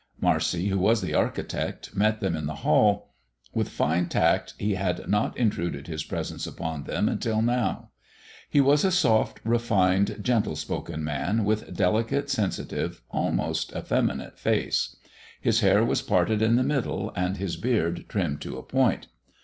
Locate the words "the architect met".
1.01-2.21